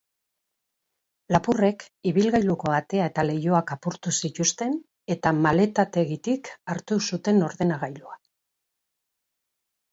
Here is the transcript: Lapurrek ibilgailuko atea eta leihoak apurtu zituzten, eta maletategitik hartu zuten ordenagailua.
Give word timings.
Lapurrek 1.35 1.85
ibilgailuko 2.11 2.73
atea 2.77 3.09
eta 3.11 3.25
leihoak 3.27 3.75
apurtu 3.77 4.15
zituzten, 4.23 4.75
eta 5.19 5.35
maletategitik 5.45 6.53
hartu 6.75 7.01
zuten 7.11 7.47
ordenagailua. 7.53 8.21